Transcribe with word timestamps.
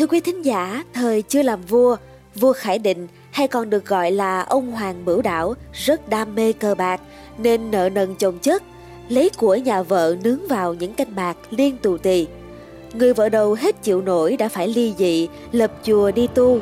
Thưa 0.00 0.06
quý 0.06 0.20
thính 0.20 0.44
giả, 0.44 0.84
thời 0.94 1.22
chưa 1.22 1.42
làm 1.42 1.62
vua, 1.62 1.96
vua 2.34 2.52
Khải 2.52 2.78
Định 2.78 3.08
hay 3.30 3.48
còn 3.48 3.70
được 3.70 3.86
gọi 3.86 4.10
là 4.10 4.40
ông 4.40 4.72
Hoàng 4.72 5.04
Bửu 5.04 5.22
Đảo 5.22 5.54
rất 5.72 6.08
đam 6.08 6.34
mê 6.34 6.52
cờ 6.52 6.74
bạc 6.74 7.00
nên 7.38 7.70
nợ 7.70 7.88
nần 7.88 8.14
chồng 8.14 8.38
chất, 8.38 8.62
lấy 9.08 9.30
của 9.36 9.54
nhà 9.54 9.82
vợ 9.82 10.16
nướng 10.24 10.48
vào 10.48 10.74
những 10.74 10.94
canh 10.94 11.14
bạc 11.14 11.36
liên 11.50 11.76
tù 11.76 11.98
tì. 11.98 12.26
Người 12.94 13.14
vợ 13.14 13.28
đầu 13.28 13.54
hết 13.54 13.82
chịu 13.82 14.02
nổi 14.02 14.36
đã 14.36 14.48
phải 14.48 14.68
ly 14.68 14.94
dị, 14.98 15.28
lập 15.52 15.72
chùa 15.82 16.10
đi 16.10 16.26
tu. 16.26 16.58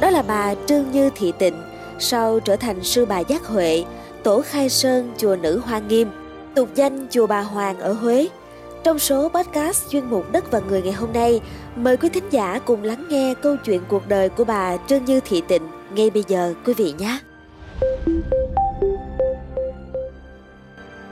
Đó 0.00 0.10
là 0.10 0.22
bà 0.22 0.54
Trương 0.66 0.90
Như 0.92 1.10
Thị 1.14 1.32
Tịnh, 1.38 1.54
sau 1.98 2.40
trở 2.40 2.56
thành 2.56 2.84
sư 2.84 3.06
bà 3.06 3.18
Giác 3.18 3.46
Huệ, 3.46 3.84
tổ 4.22 4.40
khai 4.40 4.68
sơn 4.68 5.12
chùa 5.16 5.36
Nữ 5.36 5.60
Hoa 5.64 5.78
Nghiêm, 5.78 6.08
tục 6.54 6.68
danh 6.74 7.06
chùa 7.10 7.26
Bà 7.26 7.40
Hoàng 7.40 7.78
ở 7.78 7.92
Huế. 7.92 8.28
Trong 8.84 8.98
số 8.98 9.28
podcast 9.28 9.90
chuyên 9.90 10.04
mục 10.04 10.32
Đất 10.32 10.50
và 10.50 10.60
Người 10.60 10.82
ngày 10.82 10.92
hôm 10.92 11.12
nay, 11.12 11.40
mời 11.76 11.96
quý 11.96 12.08
thính 12.08 12.28
giả 12.30 12.60
cùng 12.64 12.82
lắng 12.82 13.04
nghe 13.08 13.34
câu 13.42 13.56
chuyện 13.56 13.80
cuộc 13.88 14.08
đời 14.08 14.28
của 14.28 14.44
bà 14.44 14.76
Trương 14.76 15.04
Như 15.04 15.20
Thị 15.20 15.42
Tịnh 15.48 15.62
ngay 15.94 16.10
bây 16.10 16.24
giờ 16.28 16.54
quý 16.64 16.74
vị 16.74 16.94
nhé. 16.98 17.18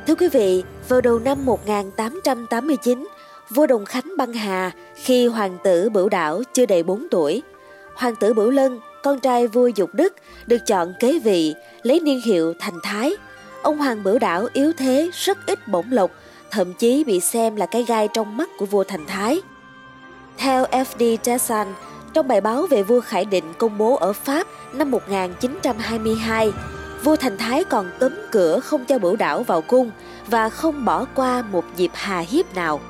Thưa 0.07 0.15
quý 0.15 0.29
vị, 0.29 0.65
vào 0.89 1.01
đầu 1.01 1.19
năm 1.19 1.45
1889, 1.45 3.09
vua 3.51 3.67
Đồng 3.67 3.85
Khánh 3.85 4.13
băng 4.19 4.33
hà 4.33 4.71
khi 4.95 5.27
hoàng 5.27 5.59
tử 5.65 5.89
Bửu 5.89 6.09
Đảo 6.09 6.43
chưa 6.53 6.67
đầy 6.67 6.83
4 6.83 7.07
tuổi. 7.11 7.43
Hoàng 7.95 8.17
tử 8.17 8.35
Bửu 8.35 8.51
Lân, 8.51 8.81
con 9.03 9.21
trai 9.21 9.47
vua 9.47 9.67
Dục 9.67 9.91
Đức, 9.93 10.15
được 10.47 10.67
chọn 10.67 10.95
kế 11.01 11.19
vị, 11.19 11.55
lấy 11.83 12.01
niên 12.01 12.21
hiệu 12.21 12.55
Thành 12.59 12.79
Thái. 12.83 13.13
Ông 13.63 13.79
Hoàng 13.79 14.03
Bửu 14.03 14.19
Đảo 14.19 14.47
yếu 14.53 14.73
thế, 14.79 15.11
rất 15.13 15.39
ít 15.47 15.69
bổng 15.69 15.93
lộc, 15.93 16.11
thậm 16.51 16.75
chí 16.75 17.05
bị 17.05 17.21
xem 17.21 17.57
là 17.57 17.67
cái 17.67 17.83
gai 17.83 18.09
trong 18.09 18.37
mắt 18.37 18.51
của 18.59 18.67
vua 18.67 18.85
Thành 18.85 19.07
Thái. 19.07 19.41
Theo 20.39 20.65
F.D. 20.65 21.67
Trong 22.13 22.29
bài 22.29 22.41
báo 22.41 22.67
về 22.67 22.83
vua 22.83 23.01
Khải 23.01 23.25
Định 23.25 23.45
công 23.59 23.79
bố 23.79 23.97
ở 23.97 24.13
Pháp 24.13 24.47
năm 24.73 24.91
1922, 24.91 26.53
vua 27.05 27.17
Thành 27.17 27.39
Thái 27.39 27.65
còn 27.65 27.91
cấm 27.99 28.13
cửa 28.31 28.61
không 28.61 28.85
cho 28.85 28.99
bửu 28.99 29.17
đảo 29.17 29.43
vào 29.43 29.61
cung 29.61 29.91
và 30.27 30.49
không 30.49 30.85
bỏ 30.85 31.05
qua 31.15 31.43
một 31.43 31.65
dịp 31.77 31.91
hà 31.95 32.19
hiếp 32.19 32.55
nào. 32.55 32.81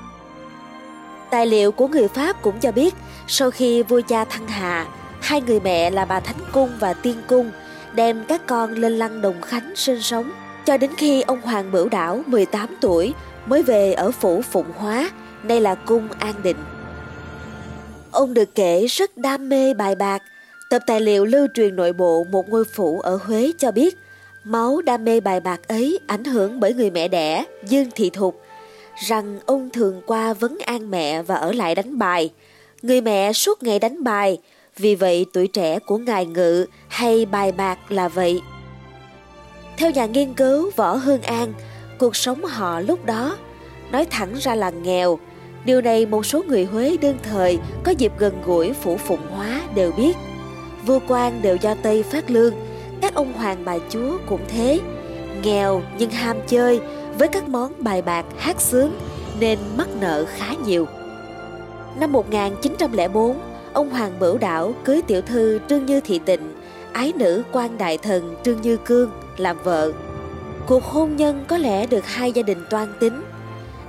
Tài 1.30 1.46
liệu 1.46 1.72
của 1.72 1.88
người 1.88 2.08
Pháp 2.08 2.42
cũng 2.42 2.60
cho 2.60 2.72
biết, 2.72 2.94
sau 3.26 3.50
khi 3.50 3.82
vua 3.82 4.00
cha 4.08 4.24
thăng 4.24 4.48
hà, 4.48 4.86
hai 5.20 5.40
người 5.40 5.60
mẹ 5.60 5.90
là 5.90 6.04
bà 6.04 6.20
Thánh 6.20 6.40
Cung 6.52 6.70
và 6.80 6.94
Tiên 6.94 7.16
Cung 7.26 7.50
đem 7.94 8.24
các 8.28 8.46
con 8.46 8.72
lên 8.72 8.92
lăng 8.92 9.20
Đồng 9.22 9.42
Khánh 9.42 9.76
sinh 9.76 10.02
sống 10.02 10.32
cho 10.64 10.76
đến 10.76 10.90
khi 10.96 11.22
ông 11.22 11.40
Hoàng 11.40 11.72
Bửu 11.72 11.88
Đảo 11.88 12.22
18 12.26 12.76
tuổi 12.80 13.14
mới 13.48 13.62
về 13.62 13.92
ở 13.92 14.10
phủ 14.10 14.42
Phụng 14.42 14.72
Hóa, 14.76 15.10
nay 15.42 15.60
là 15.60 15.74
cung 15.74 16.08
An 16.18 16.34
Định. 16.42 16.56
Ông 18.10 18.34
được 18.34 18.54
kể 18.54 18.86
rất 18.86 19.16
đam 19.16 19.48
mê 19.48 19.74
bài 19.74 19.94
bạc. 19.94 20.22
Tập 20.70 20.82
tài 20.86 21.00
liệu 21.00 21.24
lưu 21.24 21.46
truyền 21.54 21.76
nội 21.76 21.92
bộ 21.92 22.24
một 22.30 22.48
ngôi 22.48 22.64
phủ 22.64 23.00
ở 23.00 23.18
Huế 23.22 23.52
cho 23.58 23.72
biết 23.72 23.96
máu 24.44 24.82
đam 24.82 25.04
mê 25.04 25.20
bài 25.20 25.40
bạc 25.40 25.60
ấy 25.68 25.98
ảnh 26.06 26.24
hưởng 26.24 26.60
bởi 26.60 26.74
người 26.74 26.90
mẹ 26.90 27.08
đẻ 27.08 27.44
Dương 27.68 27.88
Thị 27.94 28.10
Thục 28.10 28.40
rằng 29.06 29.38
ông 29.46 29.70
thường 29.70 30.02
qua 30.06 30.32
vấn 30.32 30.58
an 30.66 30.90
mẹ 30.90 31.22
và 31.22 31.34
ở 31.34 31.52
lại 31.52 31.74
đánh 31.74 31.98
bài. 31.98 32.30
Người 32.82 33.00
mẹ 33.00 33.32
suốt 33.32 33.62
ngày 33.62 33.78
đánh 33.78 34.04
bài, 34.04 34.38
vì 34.76 34.94
vậy 34.94 35.26
tuổi 35.32 35.46
trẻ 35.46 35.78
của 35.78 35.98
ngài 35.98 36.26
ngự 36.26 36.66
hay 36.88 37.26
bài 37.26 37.52
bạc 37.52 37.92
là 37.92 38.08
vậy. 38.08 38.40
Theo 39.76 39.90
nhà 39.90 40.06
nghiên 40.06 40.34
cứu 40.34 40.70
Võ 40.76 40.94
Hương 40.94 41.22
An, 41.22 41.52
cuộc 41.98 42.16
sống 42.16 42.44
họ 42.44 42.80
lúc 42.80 43.06
đó 43.06 43.36
nói 43.92 44.04
thẳng 44.10 44.34
ra 44.34 44.54
là 44.54 44.70
nghèo. 44.70 45.18
Điều 45.64 45.80
này 45.80 46.06
một 46.06 46.26
số 46.26 46.42
người 46.42 46.64
Huế 46.64 46.96
đương 47.00 47.18
thời 47.22 47.58
có 47.84 47.92
dịp 47.92 48.12
gần 48.18 48.42
gũi 48.44 48.72
phủ 48.72 48.96
phụng 48.96 49.26
hóa 49.30 49.60
đều 49.74 49.92
biết. 49.92 50.16
Vua 50.86 50.98
quan 51.08 51.42
đều 51.42 51.56
do 51.56 51.74
Tây 51.82 52.02
phát 52.02 52.30
lương, 52.30 52.54
các 53.00 53.14
ông 53.14 53.32
hoàng 53.32 53.64
bà 53.64 53.78
chúa 53.90 54.18
cũng 54.26 54.40
thế. 54.48 54.80
Nghèo 55.42 55.82
nhưng 55.98 56.10
ham 56.10 56.36
chơi 56.46 56.80
với 57.18 57.28
các 57.28 57.48
món 57.48 57.72
bài 57.78 58.02
bạc 58.02 58.26
hát 58.38 58.60
sướng 58.60 58.98
nên 59.40 59.58
mắc 59.76 59.88
nợ 60.00 60.24
khá 60.24 60.54
nhiều. 60.66 60.86
Năm 62.00 62.12
1904, 62.12 63.40
ông 63.72 63.90
Hoàng 63.90 64.12
Bửu 64.20 64.38
Đảo 64.38 64.74
cưới 64.84 65.02
tiểu 65.02 65.20
thư 65.20 65.60
Trương 65.68 65.86
Như 65.86 66.00
Thị 66.00 66.20
Tịnh, 66.24 66.54
ái 66.92 67.12
nữ 67.16 67.42
quan 67.52 67.78
đại 67.78 67.98
thần 67.98 68.34
Trương 68.44 68.62
Như 68.62 68.76
Cương 68.76 69.10
làm 69.36 69.56
vợ. 69.64 69.92
Cuộc 70.68 70.84
hôn 70.84 71.16
nhân 71.16 71.44
có 71.48 71.58
lẽ 71.58 71.86
được 71.86 72.06
hai 72.06 72.32
gia 72.32 72.42
đình 72.42 72.58
toan 72.70 72.88
tính. 73.00 73.22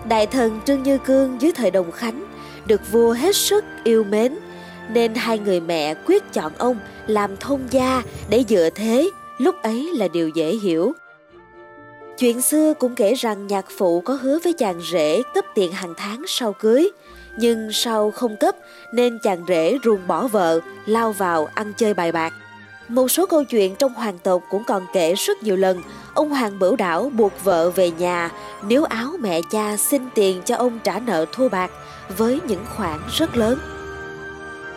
Đại 0.10 0.28
thần 0.28 0.60
Trương 0.66 0.84
Như 0.84 0.98
Cương 0.98 1.42
dưới 1.42 1.52
thời 1.52 1.72
Đồng 1.72 1.92
Khánh 1.92 2.24
được 2.68 2.92
vua 2.92 3.12
hết 3.14 3.36
sức 3.36 3.66
yêu 3.84 4.04
mến, 4.04 4.38
nên 4.94 5.16
hai 5.16 5.40
người 5.40 5.60
mẹ 5.60 5.96
quyết 6.06 6.34
chọn 6.34 6.52
ông 6.58 6.80
làm 7.08 7.38
thông 7.38 7.68
gia 7.72 8.04
để 8.30 8.44
dựa 8.50 8.70
thế, 8.76 9.10
lúc 9.38 9.56
ấy 9.62 9.90
là 9.96 10.08
điều 10.08 10.30
dễ 10.30 10.56
hiểu. 10.56 10.94
Chuyện 12.18 12.42
xưa 12.42 12.74
cũng 12.74 12.96
kể 12.96 13.14
rằng 13.14 13.48
nhạc 13.48 13.66
phụ 13.78 14.02
có 14.02 14.14
hứa 14.14 14.40
với 14.44 14.54
chàng 14.54 14.82
rể 14.92 15.22
cấp 15.34 15.46
tiền 15.56 15.72
hàng 15.72 15.94
tháng 15.98 16.24
sau 16.28 16.54
cưới, 16.54 16.90
nhưng 17.38 17.72
sau 17.72 18.12
không 18.12 18.38
cấp 18.38 18.56
nên 18.94 19.20
chàng 19.24 19.46
rể 19.48 19.78
ruồng 19.84 20.08
bỏ 20.08 20.28
vợ, 20.28 20.60
lao 20.86 21.12
vào 21.12 21.50
ăn 21.56 21.74
chơi 21.78 21.94
bài 21.94 22.12
bạc. 22.12 22.34
Một 22.90 23.12
số 23.12 23.26
câu 23.26 23.44
chuyện 23.44 23.76
trong 23.76 23.94
hoàng 23.94 24.18
tộc 24.24 24.44
cũng 24.50 24.64
còn 24.64 24.86
kể 24.94 25.14
rất 25.14 25.44
nhiều 25.44 25.56
lần, 25.56 25.82
ông 26.14 26.30
Hoàng 26.30 26.60
Bửu 26.60 26.76
Đảo 26.76 27.12
buộc 27.16 27.44
vợ 27.44 27.70
về 27.70 27.92
nhà 27.92 28.32
nếu 28.68 28.84
áo 28.84 29.12
mẹ 29.20 29.42
cha 29.52 29.78
xin 29.78 30.10
tiền 30.16 30.42
cho 30.46 30.56
ông 30.56 30.80
trả 30.84 31.00
nợ 31.00 31.26
thua 31.32 31.50
bạc 31.50 31.72
với 32.18 32.40
những 32.48 32.66
khoản 32.76 33.00
rất 33.12 33.38
lớn. 33.38 33.60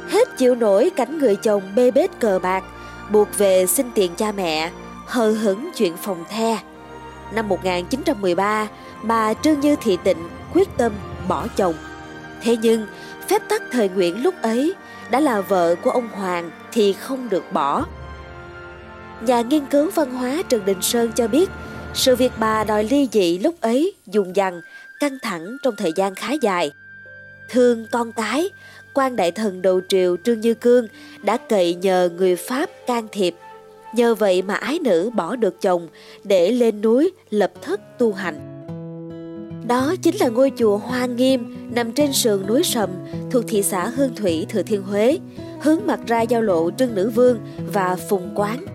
Hết 0.08 0.38
chịu 0.38 0.54
nổi 0.54 0.90
cảnh 0.96 1.18
người 1.18 1.36
chồng 1.36 1.62
bê 1.76 1.90
bết 1.90 2.10
cờ 2.20 2.38
bạc, 2.42 2.64
buộc 3.10 3.28
về 3.38 3.66
xin 3.66 3.90
tiền 3.94 4.14
cha 4.16 4.32
mẹ, 4.32 4.70
hờ 5.06 5.30
hững 5.30 5.70
chuyện 5.76 5.96
phòng 5.96 6.24
the. 6.28 6.58
Năm 7.32 7.48
1913, 7.48 8.68
bà 9.02 9.34
Trương 9.34 9.60
Như 9.60 9.76
Thị 9.76 9.98
Tịnh 10.04 10.28
quyết 10.54 10.68
tâm 10.76 10.92
bỏ 11.28 11.46
chồng. 11.56 11.74
Thế 12.42 12.56
nhưng, 12.56 12.86
phép 13.28 13.42
tắc 13.48 13.62
thời 13.72 13.88
Nguyễn 13.88 14.22
lúc 14.22 14.34
ấy 14.42 14.74
đã 15.10 15.20
là 15.20 15.40
vợ 15.40 15.74
của 15.82 15.90
ông 15.90 16.08
Hoàng 16.08 16.50
thì 16.72 16.92
không 16.92 17.28
được 17.28 17.52
bỏ. 17.52 17.84
Nhà 19.26 19.40
nghiên 19.40 19.66
cứu 19.66 19.90
văn 19.94 20.14
hóa 20.14 20.42
Trần 20.48 20.64
Đình 20.64 20.82
Sơn 20.82 21.12
cho 21.14 21.28
biết, 21.28 21.50
sự 21.94 22.16
việc 22.16 22.32
bà 22.38 22.64
đòi 22.64 22.84
ly 22.84 23.08
dị 23.12 23.38
lúc 23.38 23.54
ấy 23.60 23.94
dùng 24.06 24.36
dằn, 24.36 24.60
căng 25.00 25.18
thẳng 25.22 25.56
trong 25.62 25.76
thời 25.76 25.92
gian 25.96 26.14
khá 26.14 26.32
dài. 26.42 26.72
Thương 27.48 27.86
con 27.92 28.12
cái, 28.12 28.50
quan 28.94 29.16
đại 29.16 29.32
thần 29.32 29.62
đầu 29.62 29.80
triều 29.88 30.16
Trương 30.24 30.40
Như 30.40 30.54
Cương 30.54 30.86
đã 31.22 31.36
cậy 31.36 31.74
nhờ 31.74 32.10
người 32.16 32.36
Pháp 32.36 32.70
can 32.86 33.08
thiệp. 33.12 33.34
Nhờ 33.94 34.14
vậy 34.14 34.42
mà 34.42 34.54
ái 34.54 34.78
nữ 34.78 35.10
bỏ 35.14 35.36
được 35.36 35.60
chồng 35.60 35.88
để 36.24 36.52
lên 36.52 36.80
núi 36.80 37.10
lập 37.30 37.52
thất 37.62 37.80
tu 37.98 38.12
hành. 38.12 38.48
Đó 39.68 39.94
chính 40.02 40.16
là 40.16 40.28
ngôi 40.28 40.52
chùa 40.56 40.76
Hoa 40.76 41.06
Nghiêm 41.06 41.56
nằm 41.74 41.92
trên 41.92 42.12
sườn 42.12 42.46
núi 42.46 42.62
Sầm 42.62 42.90
thuộc 43.30 43.44
thị 43.48 43.62
xã 43.62 43.86
Hương 43.88 44.14
Thủy, 44.14 44.46
Thừa 44.48 44.62
Thiên 44.62 44.82
Huế, 44.82 45.18
hướng 45.60 45.80
mặt 45.86 46.00
ra 46.06 46.22
giao 46.22 46.42
lộ 46.42 46.70
Trưng 46.70 46.94
Nữ 46.94 47.10
Vương 47.10 47.38
và 47.72 47.96
Phùng 48.08 48.30
Quán. 48.34 48.66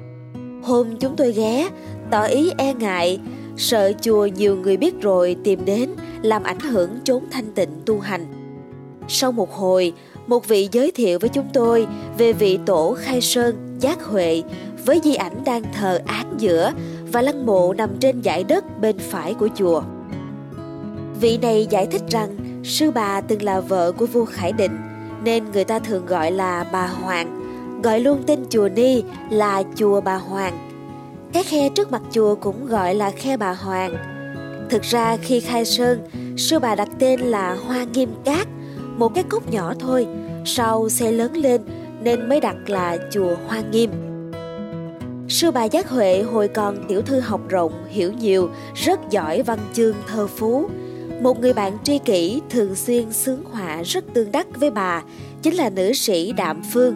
Hôm 0.67 0.97
chúng 0.99 1.15
tôi 1.15 1.31
ghé, 1.31 1.69
tỏ 2.11 2.23
ý 2.23 2.51
e 2.57 2.73
ngại, 2.73 3.19
sợ 3.57 3.91
chùa 4.01 4.25
nhiều 4.25 4.57
người 4.57 4.77
biết 4.77 5.01
rồi 5.01 5.35
tìm 5.43 5.65
đến 5.65 5.89
làm 6.21 6.43
ảnh 6.43 6.59
hưởng 6.59 6.89
chốn 7.03 7.23
thanh 7.31 7.51
tịnh 7.51 7.69
tu 7.85 7.99
hành. 7.99 8.25
Sau 9.07 9.31
một 9.31 9.53
hồi, 9.53 9.93
một 10.27 10.47
vị 10.47 10.69
giới 10.71 10.91
thiệu 10.91 11.19
với 11.19 11.29
chúng 11.29 11.47
tôi 11.53 11.87
về 12.17 12.33
vị 12.33 12.59
tổ 12.65 12.95
khai 12.99 13.21
sơn 13.21 13.77
giác 13.79 14.03
huệ 14.03 14.43
với 14.85 15.01
di 15.03 15.15
ảnh 15.15 15.43
đang 15.45 15.63
thờ 15.73 15.99
án 16.05 16.33
giữa 16.37 16.71
và 17.11 17.21
lăng 17.21 17.45
mộ 17.45 17.73
nằm 17.73 17.89
trên 17.99 18.23
dải 18.23 18.43
đất 18.43 18.79
bên 18.81 18.97
phải 18.97 19.33
của 19.33 19.49
chùa. 19.55 19.81
Vị 21.21 21.37
này 21.37 21.67
giải 21.69 21.85
thích 21.85 22.03
rằng 22.09 22.37
sư 22.63 22.91
bà 22.91 23.21
từng 23.21 23.43
là 23.43 23.59
vợ 23.59 23.91
của 23.91 24.05
vua 24.05 24.25
Khải 24.25 24.51
Định 24.51 24.77
nên 25.23 25.43
người 25.53 25.63
ta 25.63 25.79
thường 25.79 26.05
gọi 26.05 26.31
là 26.31 26.65
bà 26.71 26.87
Hoàng, 26.87 27.41
gọi 27.83 27.99
luôn 27.99 28.23
tên 28.27 28.39
chùa 28.49 28.69
Ni 28.75 29.03
là 29.29 29.63
chùa 29.75 30.01
bà 30.01 30.15
Hoàng. 30.15 30.66
Cái 31.33 31.43
khe 31.43 31.69
trước 31.69 31.91
mặt 31.91 32.01
chùa 32.11 32.35
cũng 32.35 32.67
gọi 32.67 32.95
là 32.95 33.11
khe 33.11 33.37
bà 33.37 33.53
Hoàng. 33.53 33.95
Thực 34.69 34.81
ra 34.81 35.17
khi 35.17 35.39
khai 35.39 35.65
sơn, 35.65 35.99
sư 36.37 36.59
bà 36.59 36.75
đặt 36.75 36.89
tên 36.99 37.19
là 37.19 37.57
Hoa 37.65 37.83
Nghiêm 37.83 38.09
Cát, 38.25 38.47
một 38.97 39.15
cái 39.15 39.23
cốc 39.23 39.51
nhỏ 39.51 39.73
thôi, 39.79 40.07
sau 40.45 40.89
xây 40.89 41.13
lớn 41.13 41.33
lên 41.33 41.61
nên 42.01 42.29
mới 42.29 42.39
đặt 42.39 42.69
là 42.69 42.97
chùa 43.11 43.35
Hoa 43.47 43.61
Nghiêm. 43.71 43.91
Sư 45.29 45.51
bà 45.51 45.63
Giác 45.63 45.89
Huệ 45.89 46.21
hồi 46.21 46.47
còn 46.47 46.77
tiểu 46.87 47.01
thư 47.01 47.19
học 47.19 47.41
rộng, 47.49 47.73
hiểu 47.89 48.11
nhiều, 48.13 48.49
rất 48.75 48.99
giỏi 49.09 49.41
văn 49.41 49.59
chương 49.73 49.95
thơ 50.07 50.27
phú. 50.27 50.69
Một 51.21 51.39
người 51.39 51.53
bạn 51.53 51.77
tri 51.83 51.99
kỷ 51.99 52.41
thường 52.49 52.75
xuyên 52.75 53.11
sướng 53.11 53.43
họa 53.51 53.81
rất 53.83 54.05
tương 54.13 54.31
đắc 54.31 54.47
với 54.59 54.69
bà, 54.69 55.03
chính 55.41 55.53
là 55.53 55.69
nữ 55.69 55.93
sĩ 55.93 56.31
Đạm 56.31 56.61
Phương. 56.73 56.95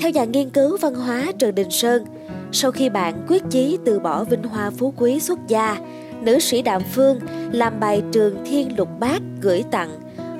Theo 0.00 0.10
nhà 0.10 0.24
nghiên 0.24 0.50
cứu 0.50 0.76
văn 0.76 0.94
hóa 0.94 1.32
Trần 1.38 1.54
Đình 1.54 1.70
Sơn, 1.70 2.04
sau 2.52 2.70
khi 2.70 2.88
bạn 2.88 3.26
quyết 3.28 3.42
chí 3.50 3.78
từ 3.84 4.00
bỏ 4.00 4.24
vinh 4.24 4.42
hoa 4.42 4.70
phú 4.70 4.94
quý 4.96 5.20
xuất 5.20 5.38
gia, 5.48 5.76
nữ 6.22 6.38
sĩ 6.38 6.62
Đạm 6.62 6.82
Phương 6.94 7.20
làm 7.52 7.80
bài 7.80 8.02
trường 8.12 8.44
Thiên 8.44 8.78
Lục 8.78 8.88
Bát 9.00 9.22
gửi 9.40 9.64
tặng 9.70 9.90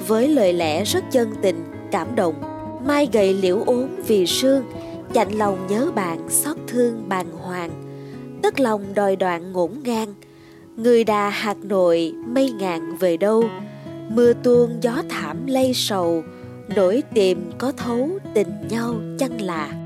với 0.06 0.28
lời 0.28 0.52
lẽ 0.52 0.84
rất 0.84 1.04
chân 1.12 1.32
tình, 1.42 1.64
cảm 1.90 2.14
động. 2.16 2.34
mai 2.86 3.08
gầy 3.12 3.34
liễu 3.34 3.62
ốm 3.66 3.88
vì 4.06 4.26
sương 4.26 4.64
chạnh 5.14 5.32
lòng 5.32 5.66
nhớ 5.68 5.90
bạn 5.94 6.28
xót 6.28 6.56
thương 6.68 7.08
bàn 7.08 7.26
hoàng. 7.42 7.70
Tất 8.42 8.60
lòng 8.60 8.94
đòi 8.94 9.16
đoạn 9.16 9.52
ngổn 9.52 9.70
ngang 9.84 10.14
người 10.76 11.04
đà 11.04 11.28
hạt 11.28 11.56
nội 11.62 12.14
mây 12.26 12.50
ngàn 12.50 12.96
về 12.96 13.16
đâu. 13.16 13.44
Mưa 14.08 14.32
tuôn 14.32 14.70
gió 14.80 15.02
thảm 15.08 15.46
lây 15.46 15.72
sầu 15.74 16.22
nỗi 16.76 17.02
tìm 17.14 17.50
có 17.58 17.72
thấu 17.72 18.08
tình 18.34 18.48
nhau 18.68 18.94
chăng 19.18 19.40
là? 19.40 19.79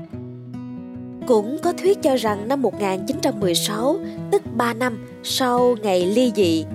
Cũng 1.27 1.57
có 1.63 1.73
thuyết 1.73 2.01
cho 2.01 2.15
rằng 2.15 2.47
năm 2.47 2.61
1916, 2.61 3.97
tức 4.31 4.41
3 4.55 4.73
năm 4.73 5.07
sau 5.23 5.75
ngày 5.81 6.05
ly 6.05 6.31
dị, 6.35 6.65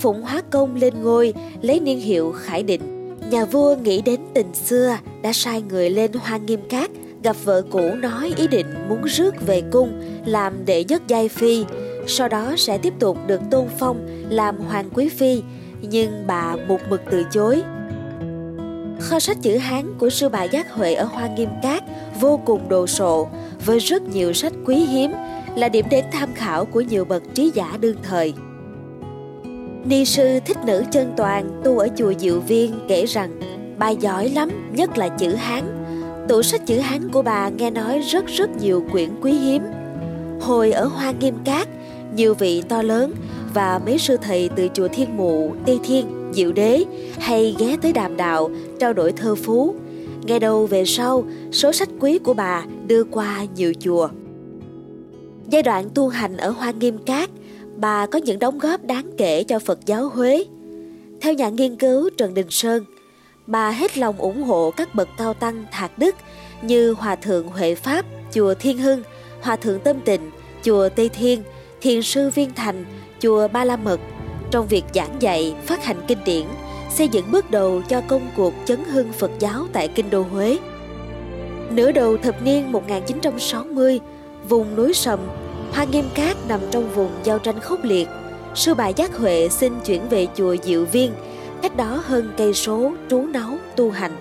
Phụng 0.00 0.22
Hóa 0.22 0.42
Công 0.50 0.74
lên 0.74 0.94
ngôi 1.02 1.34
lấy 1.62 1.80
niên 1.80 2.00
hiệu 2.00 2.32
Khải 2.32 2.62
Định. 2.62 2.80
Nhà 3.30 3.44
vua 3.44 3.76
nghĩ 3.76 4.02
đến 4.02 4.20
tình 4.34 4.54
xưa 4.54 4.96
đã 5.22 5.32
sai 5.32 5.62
người 5.62 5.90
lên 5.90 6.12
Hoa 6.12 6.36
Nghiêm 6.36 6.60
Cát 6.68 6.90
gặp 7.22 7.36
vợ 7.44 7.62
cũ 7.70 7.94
nói 7.94 8.34
ý 8.36 8.46
định 8.46 8.66
muốn 8.88 9.02
rước 9.04 9.46
về 9.46 9.62
cung 9.70 10.02
làm 10.24 10.66
đệ 10.66 10.84
nhất 10.84 11.02
giai 11.08 11.28
phi, 11.28 11.64
sau 12.06 12.28
đó 12.28 12.54
sẽ 12.56 12.78
tiếp 12.78 12.94
tục 12.98 13.18
được 13.26 13.40
tôn 13.50 13.66
phong 13.78 14.26
làm 14.30 14.58
hoàng 14.58 14.90
quý 14.94 15.08
phi, 15.08 15.42
nhưng 15.80 16.26
bà 16.26 16.56
một 16.68 16.80
mực 16.88 17.00
từ 17.10 17.24
chối. 17.32 17.62
Kho 19.00 19.18
sách 19.18 19.36
chữ 19.42 19.56
Hán 19.56 19.98
của 19.98 20.10
sư 20.10 20.28
bà 20.28 20.44
Giác 20.44 20.72
Huệ 20.72 20.94
ở 20.94 21.04
Hoa 21.04 21.26
Nghiêm 21.26 21.48
Cát 21.62 21.82
vô 22.20 22.40
cùng 22.44 22.68
đồ 22.68 22.86
sộ, 22.86 23.28
với 23.66 23.78
rất 23.78 24.02
nhiều 24.02 24.32
sách 24.32 24.52
quý 24.66 24.76
hiếm, 24.76 25.12
là 25.56 25.68
điểm 25.68 25.86
đến 25.90 26.04
tham 26.12 26.34
khảo 26.34 26.64
của 26.64 26.80
nhiều 26.80 27.04
bậc 27.04 27.22
trí 27.34 27.52
giả 27.54 27.78
đương 27.80 27.96
thời. 28.02 28.34
Ni 29.84 30.04
sư 30.04 30.40
thích 30.46 30.56
nữ 30.66 30.84
chân 30.92 31.12
toàn 31.16 31.60
tu 31.64 31.78
ở 31.78 31.88
chùa 31.96 32.12
Diệu 32.18 32.40
Viên 32.40 32.74
kể 32.88 33.06
rằng 33.06 33.40
bà 33.78 33.90
giỏi 33.90 34.28
lắm, 34.28 34.50
nhất 34.72 34.98
là 34.98 35.08
chữ 35.08 35.34
Hán. 35.34 35.64
Tủ 36.28 36.42
sách 36.42 36.66
chữ 36.66 36.78
Hán 36.78 37.08
của 37.10 37.22
bà 37.22 37.48
nghe 37.48 37.70
nói 37.70 37.98
rất 37.98 38.26
rất 38.26 38.50
nhiều 38.60 38.84
quyển 38.92 39.08
quý 39.22 39.32
hiếm. 39.32 39.62
Hồi 40.40 40.72
ở 40.72 40.84
Hoa 40.84 41.10
Nghiêm 41.20 41.34
Cát, 41.44 41.68
nhiều 42.14 42.34
vị 42.34 42.62
to 42.68 42.82
lớn 42.82 43.12
và 43.54 43.80
mấy 43.86 43.98
sư 43.98 44.16
thầy 44.22 44.50
từ 44.56 44.68
chùa 44.74 44.88
Thiên 44.88 45.16
Mụ, 45.16 45.52
Tây 45.66 45.78
Thiên, 45.84 46.19
Diệu 46.32 46.52
Đế 46.52 46.84
hay 47.18 47.56
ghé 47.58 47.76
tới 47.82 47.92
đàm 47.92 48.16
đạo 48.16 48.50
trao 48.78 48.92
đổi 48.92 49.12
thơ 49.12 49.34
phú. 49.34 49.74
Nghe 50.26 50.38
đầu 50.38 50.66
về 50.66 50.84
sau, 50.84 51.24
số 51.52 51.72
sách 51.72 51.88
quý 52.00 52.18
của 52.18 52.34
bà 52.34 52.64
đưa 52.86 53.04
qua 53.04 53.46
nhiều 53.56 53.72
chùa. 53.80 54.08
Giai 55.48 55.62
đoạn 55.62 55.90
tu 55.94 56.08
hành 56.08 56.36
ở 56.36 56.50
Hoa 56.50 56.70
Nghiêm 56.70 56.98
Cát, 56.98 57.30
bà 57.76 58.06
có 58.06 58.18
những 58.18 58.38
đóng 58.38 58.58
góp 58.58 58.84
đáng 58.84 59.10
kể 59.16 59.42
cho 59.44 59.58
Phật 59.58 59.78
giáo 59.86 60.08
Huế. 60.08 60.44
Theo 61.20 61.32
nhà 61.32 61.48
nghiên 61.48 61.76
cứu 61.76 62.10
Trần 62.16 62.34
Đình 62.34 62.50
Sơn, 62.50 62.84
bà 63.46 63.70
hết 63.70 63.98
lòng 63.98 64.18
ủng 64.18 64.42
hộ 64.42 64.70
các 64.70 64.94
bậc 64.94 65.08
cao 65.18 65.34
tăng 65.34 65.64
thạc 65.72 65.98
đức 65.98 66.14
như 66.62 66.92
Hòa 66.92 67.16
Thượng 67.16 67.48
Huệ 67.48 67.74
Pháp, 67.74 68.04
Chùa 68.32 68.54
Thiên 68.54 68.78
Hưng, 68.78 69.02
Hòa 69.40 69.56
Thượng 69.56 69.80
Tâm 69.80 70.00
Tịnh, 70.04 70.30
Chùa 70.62 70.88
Tây 70.88 71.08
Thiên, 71.08 71.42
Thiền 71.80 72.02
sư 72.02 72.30
Viên 72.34 72.50
Thành, 72.54 72.84
Chùa 73.20 73.48
Ba 73.48 73.64
La 73.64 73.76
Mật 73.76 74.00
trong 74.50 74.66
việc 74.66 74.84
giảng 74.94 75.22
dạy, 75.22 75.54
phát 75.66 75.84
hành 75.84 75.96
kinh 76.06 76.18
điển, 76.24 76.44
xây 76.90 77.08
dựng 77.08 77.30
bước 77.30 77.50
đầu 77.50 77.82
cho 77.88 78.00
công 78.08 78.30
cuộc 78.36 78.54
chấn 78.64 78.84
hưng 78.84 79.12
Phật 79.12 79.30
giáo 79.38 79.66
tại 79.72 79.88
Kinh 79.88 80.10
đô 80.10 80.22
Huế. 80.22 80.58
Nửa 81.70 81.92
đầu 81.92 82.16
thập 82.16 82.42
niên 82.42 82.72
1960, 82.72 84.00
vùng 84.48 84.76
núi 84.76 84.92
Sầm, 84.94 85.20
Hoa 85.72 85.84
Nghiêm 85.84 86.04
Cát 86.14 86.36
nằm 86.48 86.60
trong 86.70 86.90
vùng 86.90 87.10
giao 87.24 87.38
tranh 87.38 87.60
khốc 87.60 87.84
liệt. 87.84 88.08
Sư 88.54 88.74
bà 88.74 88.88
Giác 88.88 89.16
Huệ 89.16 89.48
xin 89.48 89.72
chuyển 89.80 90.08
về 90.08 90.26
chùa 90.34 90.56
Diệu 90.62 90.84
Viên, 90.84 91.12
cách 91.62 91.76
đó 91.76 92.02
hơn 92.04 92.32
cây 92.36 92.54
số 92.54 92.92
trú 93.10 93.20
náu 93.22 93.58
tu 93.76 93.90
hành. 93.90 94.16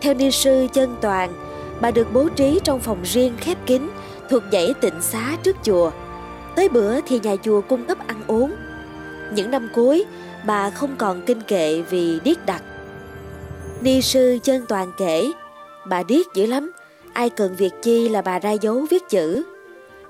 Theo 0.00 0.14
ni 0.14 0.30
sư 0.30 0.66
chân 0.72 0.96
toàn, 1.00 1.32
bà 1.80 1.90
được 1.90 2.12
bố 2.12 2.28
trí 2.28 2.60
trong 2.64 2.80
phòng 2.80 2.98
riêng 3.04 3.32
khép 3.40 3.58
kín 3.66 3.88
thuộc 4.30 4.42
dãy 4.52 4.74
tịnh 4.80 5.02
xá 5.02 5.36
trước 5.42 5.56
chùa. 5.62 5.90
Tới 6.56 6.68
bữa 6.68 7.00
thì 7.00 7.20
nhà 7.20 7.36
chùa 7.42 7.60
cung 7.60 7.86
cấp 7.86 7.98
ăn 8.06 8.22
uống. 8.26 8.52
Những 9.34 9.50
năm 9.50 9.68
cuối, 9.74 10.04
bà 10.46 10.70
không 10.70 10.96
còn 10.98 11.22
kinh 11.26 11.40
kệ 11.40 11.82
vì 11.82 12.20
điếc 12.24 12.46
đặc. 12.46 12.62
Ni 13.80 14.02
sư 14.02 14.38
chân 14.42 14.66
toàn 14.68 14.92
kể, 14.98 15.32
bà 15.86 16.02
điếc 16.02 16.34
dữ 16.34 16.46
lắm, 16.46 16.72
ai 17.12 17.30
cần 17.30 17.56
việc 17.56 17.72
chi 17.82 18.08
là 18.08 18.22
bà 18.22 18.38
ra 18.38 18.50
dấu 18.50 18.86
viết 18.90 19.08
chữ. 19.08 19.42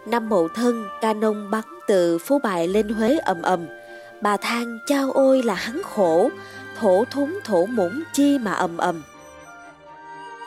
Năm 0.07 0.29
mậu 0.29 0.49
thân, 0.49 0.85
ca 1.01 1.13
nông 1.13 1.51
bắn 1.51 1.65
từ 1.87 2.19
Phú 2.19 2.39
Bài 2.39 2.69
lên 2.69 2.89
Huế 2.89 3.19
ầm 3.19 3.43
ầm. 3.43 3.67
Bà 4.21 4.37
than 4.37 4.79
chao 4.87 5.13
ôi 5.13 5.43
là 5.43 5.55
hắn 5.55 5.83
khổ, 5.83 6.31
thổ 6.79 7.05
thúng 7.11 7.39
thổ 7.45 7.67
mũng 7.67 8.03
chi 8.13 8.39
mà 8.39 8.53
ầm 8.53 8.77
ầm. 8.77 9.03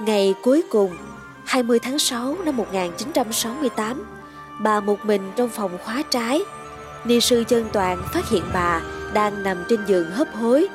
Ngày 0.02 0.34
cuối 0.44 0.64
cùng, 0.72 0.98
20 1.46 1.80
tháng 1.80 2.00
6 2.00 2.36
năm 2.46 2.58
1968, 2.58 4.06
bà 4.60 4.80
một 4.80 5.06
mình 5.06 5.32
trong 5.36 5.50
phòng 5.50 5.78
khóa 5.84 6.04
trái. 6.10 6.42
Ni 7.06 7.20
sư 7.20 7.44
chân 7.48 7.68
toàn 7.74 8.04
phát 8.14 8.30
hiện 8.30 8.44
bà 8.54 8.82
đang 9.14 9.44
nằm 9.44 9.58
trên 9.70 9.80
giường 9.88 10.12
hấp 10.12 10.28
hối, 10.36 10.68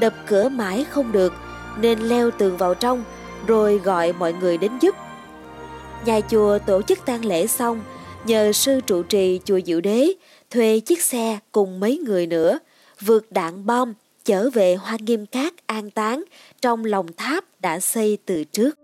đập 0.00 0.14
cửa 0.26 0.48
mãi 0.48 0.84
không 0.90 1.12
được 1.12 1.32
nên 1.80 1.98
leo 1.98 2.30
tường 2.30 2.56
vào 2.56 2.74
trong 2.74 3.04
rồi 3.46 3.78
gọi 3.78 4.12
mọi 4.12 4.32
người 4.32 4.58
đến 4.58 4.72
giúp. 4.80 4.94
Nhà 6.06 6.20
chùa 6.20 6.58
tổ 6.58 6.82
chức 6.82 6.98
tang 7.06 7.24
lễ 7.24 7.46
xong, 7.46 7.82
nhờ 8.24 8.52
sư 8.52 8.80
trụ 8.86 9.02
trì 9.02 9.40
chùa 9.44 9.60
Diệu 9.66 9.80
Đế 9.80 10.12
thuê 10.50 10.80
chiếc 10.80 11.02
xe 11.02 11.38
cùng 11.52 11.80
mấy 11.80 11.98
người 11.98 12.26
nữa 12.26 12.58
vượt 13.00 13.32
đạn 13.32 13.66
bom 13.66 13.94
trở 14.24 14.50
về 14.50 14.74
Hoa 14.74 14.96
Nghiêm 15.00 15.26
Cát 15.26 15.66
an 15.66 15.90
táng 15.90 16.24
trong 16.62 16.84
lòng 16.84 17.06
tháp 17.16 17.44
đã 17.60 17.80
xây 17.80 18.18
từ 18.26 18.44
trước. 18.44 18.78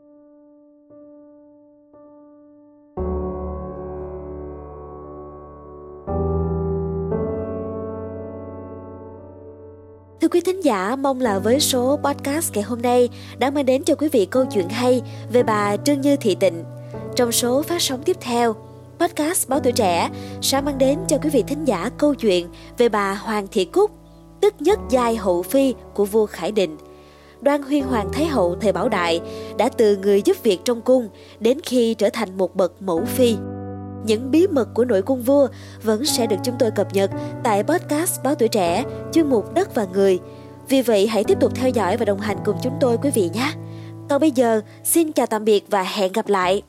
Thưa 10.26 10.31
quý 10.31 10.40
thính 10.40 10.64
giả, 10.64 10.96
mong 10.96 11.20
là 11.20 11.38
với 11.38 11.61
số 11.61 11.99
podcast 12.05 12.52
ngày 12.55 12.62
hôm 12.62 12.82
nay 12.82 13.08
đã 13.38 13.50
mang 13.50 13.67
đến 13.67 13.84
cho 13.84 13.94
quý 13.94 14.08
vị 14.08 14.26
câu 14.26 14.44
chuyện 14.55 14.69
hay 14.69 15.02
về 15.32 15.43
bà 15.43 15.76
Trương 15.76 16.00
Như 16.00 16.17
Thị 16.17 16.34
Tịnh. 16.34 16.64
Trong 17.17 17.32
số 17.32 17.62
phát 17.62 17.82
sóng 17.82 18.02
tiếp 18.02 18.17
theo, 18.20 18.55
podcast 18.99 19.49
Báo 19.49 19.61
Tuổi 19.61 19.73
Trẻ 19.73 20.11
sẽ 20.43 20.61
mang 20.61 20.78
đến 20.78 20.99
cho 21.08 21.19
quý 21.23 21.31
vị 21.31 21.44
thính 21.46 21.64
giả 21.64 21.90
câu 21.99 22.14
chuyện 22.14 22.49
về 22.78 22.88
bà 22.88 23.14
Hoàng 23.14 23.46
Thị 23.50 23.64
Cúc, 23.64 23.90
tức 24.40 24.55
nhất 24.61 24.78
giai 24.90 25.17
hậu 25.17 25.43
phi 25.43 25.75
của 25.94 26.05
vua 26.05 26.26
Khải 26.26 26.52
Định. 26.52 26.76
Đoan 27.40 27.62
Huyên 27.62 27.83
Hoàng 27.83 28.09
Thái 28.12 28.26
Hậu 28.26 28.56
thời 28.61 28.73
Bảo 28.73 28.88
Đại 28.88 29.21
đã 29.59 29.68
từ 29.68 29.97
người 29.97 30.23
giúp 30.25 30.37
việc 30.42 30.59
trong 30.64 30.80
cung 30.80 31.09
đến 31.40 31.59
khi 31.64 31.95
trở 31.95 32.11
thành 32.12 32.38
một 32.38 32.56
bậc 32.56 32.83
mẫu 32.83 33.04
phi. 33.04 33.37
Những 34.05 34.31
bí 34.31 34.47
mật 34.47 34.69
của 34.75 34.85
nội 34.85 35.03
cung 35.03 35.23
vua 35.23 35.49
vẫn 35.83 36.05
sẽ 36.05 36.26
được 36.26 36.37
chúng 36.45 36.55
tôi 36.59 36.71
cập 36.71 36.93
nhật 36.93 37.11
tại 37.45 37.62
podcast 37.62 38.23
Báo 38.25 38.35
Tuổi 38.35 38.49
Trẻ, 38.49 38.85
chuyên 39.12 39.29
mục 39.29 39.55
Đất 39.55 39.75
và 39.75 39.87
Người. 39.93 40.19
Vì 40.69 40.83
vậy 40.83 41.07
hãy 41.07 41.25
tiếp 41.25 41.38
tục 41.41 41.53
theo 41.55 41.71
dõi 41.71 41.97
và 41.97 42.05
đồng 42.05 42.21
hành 42.21 42.37
cùng 42.45 42.57
chúng 42.62 42.76
tôi 42.81 42.99
quý 43.03 43.11
vị 43.15 43.31
nhé. 43.35 43.53
Còn 44.09 44.21
bây 44.21 44.31
giờ, 44.31 44.61
xin 44.85 45.12
chào 45.12 45.26
tạm 45.26 45.45
biệt 45.45 45.65
và 45.71 45.83
hẹn 45.83 46.12
gặp 46.12 46.29
lại. 46.29 46.62